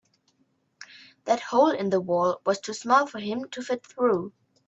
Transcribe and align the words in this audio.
That 1.25 1.41
hole 1.41 1.69
in 1.69 1.91
the 1.91 2.01
wall 2.01 2.41
was 2.43 2.59
too 2.59 2.73
small 2.73 3.05
for 3.05 3.19
him 3.19 3.47
to 3.51 3.61
fit 3.61 3.85
through. 3.85 4.33